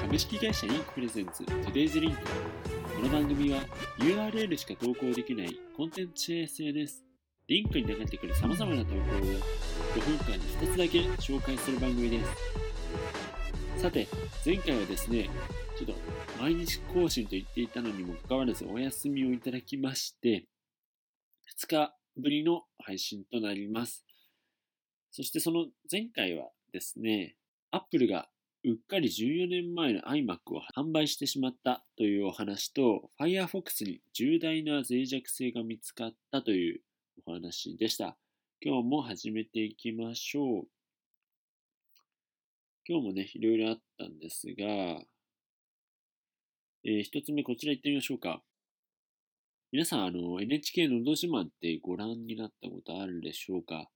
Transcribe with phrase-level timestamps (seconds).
[0.00, 3.60] 株式会社インクプレゼンツ Today's Link この番組は
[3.98, 7.02] URL しか投稿できないコンテンツ SNS
[7.48, 12.62] リンクに流れてくる様々な投稿を5分間に2つだけ紹介する番組です。
[13.82, 14.06] さて
[14.46, 15.28] 前回はですね
[15.76, 15.94] ちょっと
[16.40, 20.44] 毎日更新と言っていたのにもかかわらずお休みをいただきまして
[21.58, 24.04] 2日ぶりの配信となります
[25.10, 27.36] そしてその前回はですね
[27.70, 28.28] Apple が
[28.64, 36.80] うっかり14年前の iMac を販売してしまったというお話と、Firefox に重大な脆弱性が見つかったという
[37.26, 38.16] お話でした。
[38.60, 40.64] 今日も始めていきましょう。
[42.86, 44.64] 今日もね、いろいろあったんですが、
[46.84, 48.42] えー、一つ目こちら行ってみましょうか。
[49.72, 53.88] 皆さん、あの、NHK のど自慢ってご覧になったことあるでしょうか？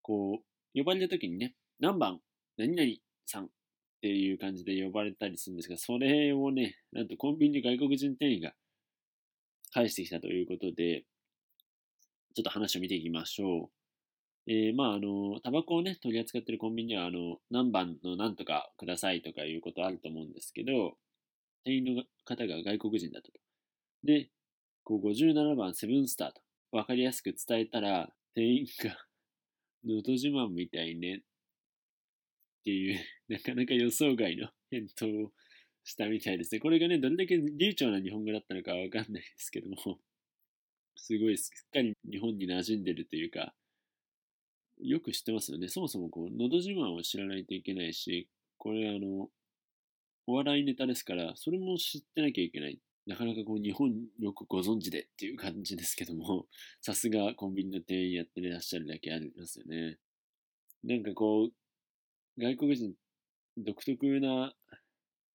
[0.00, 2.20] こう、呼ばれた時にね、何番、
[2.56, 2.92] 何々
[3.26, 3.48] さんっ
[4.02, 8.52] ていう感じで呼ばれたりするんですが、それをね、なんとコンビニで外国人店員が
[9.72, 11.02] 返してきたということで、
[12.36, 13.70] ちょっと話を見ていきましょう。
[14.48, 20.96] えー、まあ、あの、タバコをね、取り扱ってるコンビニでは、あの、何番の何とかくださいとかいうことあると思うんですけど、
[21.64, 23.40] 店員の方が外国人だったと。
[24.04, 24.30] で、
[24.86, 28.96] こう57番セブンスターと分かりやすく伝えたら、店員が、
[29.84, 31.22] のど自慢みたいねっ
[32.62, 35.32] ていう、 なかなか予想外の返答を
[35.82, 36.60] したみたいですね。
[36.60, 39.76] これがね、どれだけ流暢な日本語だったのかわかんないですけども、
[40.94, 43.56] すごいすっかり日本に馴染んでるというか、
[44.78, 45.66] よく知ってますよね。
[45.66, 49.32] そもそもこう、のど自慢を知らないといけないし、これあの、
[50.28, 52.80] お笑いネタですから、それも知ってなきゃいけない。
[53.06, 56.46] なかなかこう、日本よくご存知でっていう感じですけども、
[56.82, 59.98] さすがコンビニの店員やってらっしゃるだけありますよね。
[60.82, 61.52] なんかこう、
[62.38, 62.94] 外国人
[63.56, 64.54] 独特な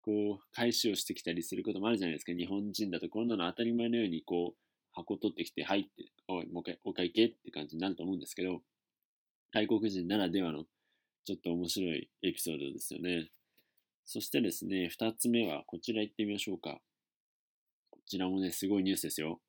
[0.00, 2.32] こう返しをしてきたりすることもあるじゃないですか。
[2.32, 8.62] 日本人だとこんなの当たり前のようにこう箱取ってきて入っておいもう一回お会計って感じになると思うんですけど
[9.52, 10.64] 外国人ならではの
[11.24, 13.30] ちょっと面白いエピソードですよね。
[14.04, 16.80] そしてですね2つ目はこちら行ってみましょうか。
[18.06, 19.40] ちらもねすごいニュースですよ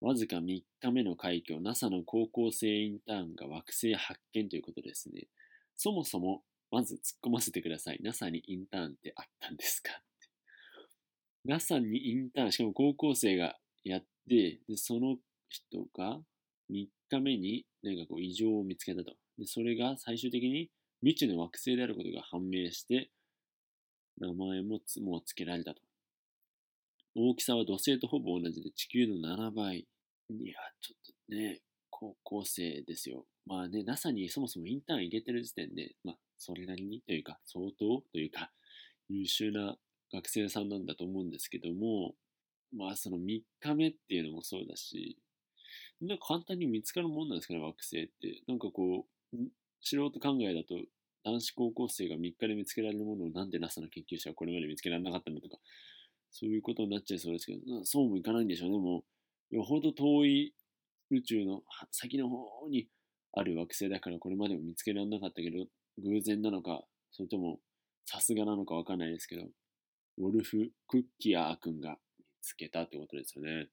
[0.00, 5.28] わずか3日目の快挙 NASA の高校生インターンが惑星発見ということですね
[5.76, 6.42] そもそも
[6.74, 8.00] まず突っ込ませてください。
[8.02, 9.92] NASA にインターンってあったんですか
[11.44, 15.16] ?NASA にインターン、しかも高校生がやって、でその
[15.48, 16.18] 人が
[16.72, 19.14] 3日目に何かこう異常を見つけたと。
[19.38, 20.68] でそれが最終的に
[21.00, 23.10] 未知の惑星であることが判明して、
[24.18, 25.80] 名前もつも付けられたと。
[27.16, 29.86] 大きさは土星とほぼ同じで地球の7倍。
[30.30, 31.60] いや、ちょっとね、
[31.90, 33.26] 高校生ですよ。
[33.46, 38.50] まあね、NASA にそもそもインターン入れてる時点で、まあ、それなりにというか、相当というか、
[39.08, 39.76] 優秀な
[40.12, 42.14] 学生さんなんだと思うんですけども、
[42.76, 45.18] まあその3日目っていうのもそうだし、
[46.00, 48.42] なんか簡単に見つかるもんなんですかね、惑星って。
[48.48, 49.36] なんかこう、
[49.80, 50.74] 素人考えだと、
[51.24, 55.58] 男子高校生が3日で見つけられるものをなんで NASA の研究者はこれまで見つけられなかったのとか、
[56.34, 58.78] そういうことになっちゃいそうですけど、そうもいかないんでしょうね。
[58.78, 59.04] も
[59.52, 60.52] う、よほど遠い
[61.10, 61.62] 宇宙の
[61.92, 62.88] 先の方に
[63.32, 65.66] ある惑星だからこれまでも見つけられなかったけど、
[66.02, 67.60] 偶然なのか、それとも
[68.04, 69.44] さすがなのかわかんないですけど、
[70.18, 73.68] ウォルフ・クッキアー君が見つけたってことですよね。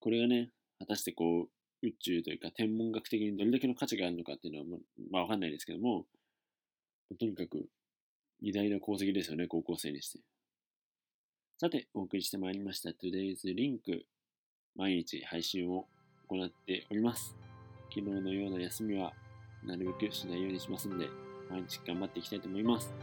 [0.00, 1.48] これがね、果たしてこ
[1.82, 4.80] う、宇宙というか天文学的にどれだけの価値があるのかっていうのは、
[5.10, 6.04] まあわかんないですけども、
[7.18, 7.70] とにかく
[8.42, 10.20] 偉大な功績ですよね、高校生にして。
[11.60, 13.80] さて、お送りしてまいりました Today's Link。
[14.76, 15.86] 毎日配信を
[16.28, 17.34] 行っております。
[17.92, 19.12] 昨日のような休みは
[19.66, 21.08] なるべくしないようにしますので、
[21.50, 22.94] 毎日頑張っていきたいと思います。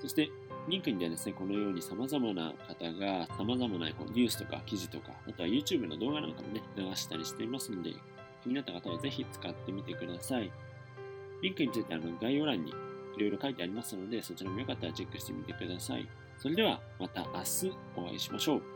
[0.00, 0.30] そして、
[0.66, 7.92] リンクにではですね、このように様々な方が様々なこうニュースとか記事とか、あとは YouTube の動画なんかもね、流したりしていますので、
[8.42, 10.50] 気になった方はぜひ使ってみてください。
[11.42, 12.72] リンクについてあの概要欄に
[13.16, 16.08] いろいろ書いてありますので、そちらもよかったらチェックしてみてください。
[16.38, 18.73] それではまた明日お会いしましょう。